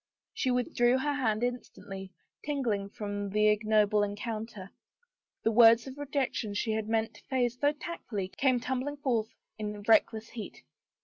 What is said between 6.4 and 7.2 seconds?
she had meant